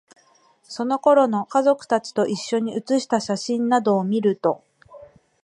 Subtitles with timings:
[0.63, 4.63] その頃の、家族達と一緒に写した写真などを見ると、